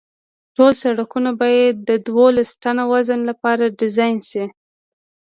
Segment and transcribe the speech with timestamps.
[0.55, 4.45] ټول سرکونه باید د دولس ټنه وزن لپاره ډیزاین شي